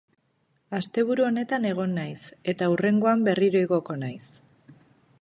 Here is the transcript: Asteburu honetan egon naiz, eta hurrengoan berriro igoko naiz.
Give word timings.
Asteburu 0.77 1.25
honetan 1.27 1.69
egon 1.73 1.95
naiz, 1.99 2.17
eta 2.55 2.73
hurrengoan 2.73 3.25
berriro 3.31 3.65
igoko 3.67 4.03
naiz. 4.07 4.23